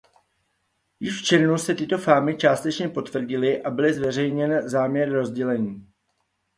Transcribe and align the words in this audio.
Již 0.99 1.21
v 1.21 1.25
červnu 1.25 1.57
se 1.57 1.75
tyto 1.75 1.97
fámy 1.97 2.37
částečně 2.37 2.89
potvrdily 2.89 3.63
a 3.63 3.69
byl 3.71 3.93
zveřejněn 3.93 4.69
záměr 4.69 5.11
rozdělení. 5.11 5.87